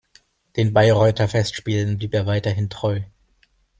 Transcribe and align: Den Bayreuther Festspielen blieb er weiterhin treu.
Den 0.55 0.73
Bayreuther 0.73 1.27
Festspielen 1.27 1.99
blieb 1.99 2.15
er 2.15 2.25
weiterhin 2.25 2.71
treu. 2.71 3.01